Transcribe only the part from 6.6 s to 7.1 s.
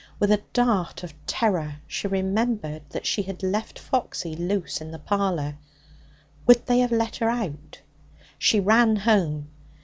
they have